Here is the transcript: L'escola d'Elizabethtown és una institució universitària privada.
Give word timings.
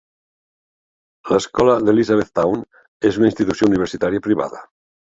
L'escola 1.33 1.77
d'Elizabethtown 1.83 2.67
és 3.13 3.21
una 3.23 3.33
institució 3.35 3.73
universitària 3.73 4.27
privada. 4.31 4.69